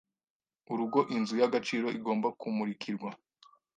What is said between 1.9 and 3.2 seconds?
igomba kumurikirwa